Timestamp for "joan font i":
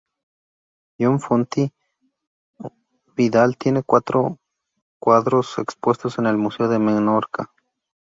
0.99-1.71